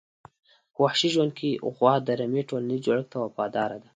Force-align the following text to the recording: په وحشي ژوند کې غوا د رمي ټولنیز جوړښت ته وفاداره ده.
په 0.73 0.79
وحشي 0.83 1.09
ژوند 1.15 1.31
کې 1.39 1.49
غوا 1.75 1.93
د 2.03 2.09
رمي 2.19 2.41
ټولنیز 2.49 2.79
جوړښت 2.85 3.09
ته 3.11 3.17
وفاداره 3.25 3.77
ده. 3.83 3.89